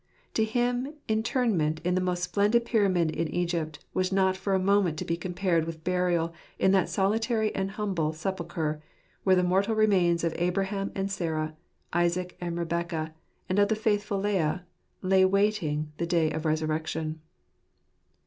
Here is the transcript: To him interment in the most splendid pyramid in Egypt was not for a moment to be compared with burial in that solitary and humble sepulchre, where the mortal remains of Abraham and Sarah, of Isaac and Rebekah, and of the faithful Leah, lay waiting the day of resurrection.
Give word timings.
To 0.33 0.43
him 0.43 0.95
interment 1.07 1.79
in 1.83 1.93
the 1.93 2.01
most 2.01 2.23
splendid 2.23 2.65
pyramid 2.65 3.11
in 3.11 3.27
Egypt 3.27 3.85
was 3.93 4.11
not 4.11 4.35
for 4.35 4.55
a 4.55 4.59
moment 4.59 4.97
to 4.97 5.05
be 5.05 5.15
compared 5.15 5.65
with 5.65 5.83
burial 5.83 6.33
in 6.57 6.71
that 6.71 6.89
solitary 6.89 7.53
and 7.53 7.69
humble 7.69 8.11
sepulchre, 8.11 8.81
where 9.23 9.35
the 9.35 9.43
mortal 9.43 9.75
remains 9.75 10.23
of 10.23 10.33
Abraham 10.37 10.91
and 10.95 11.11
Sarah, 11.11 11.49
of 11.53 11.53
Isaac 11.93 12.35
and 12.41 12.57
Rebekah, 12.57 13.13
and 13.47 13.59
of 13.59 13.67
the 13.67 13.75
faithful 13.75 14.17
Leah, 14.17 14.65
lay 15.03 15.23
waiting 15.23 15.91
the 15.97 16.07
day 16.07 16.31
of 16.31 16.45
resurrection. 16.45 17.21